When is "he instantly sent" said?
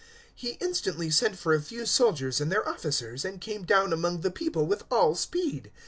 0.35-1.37